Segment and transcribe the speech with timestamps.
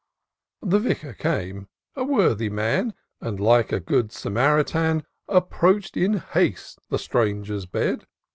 [0.63, 2.95] The Vicar came, a worthy man.
[3.21, 8.07] And like a good Samaritan, Approach'd in haste the stranger's bed.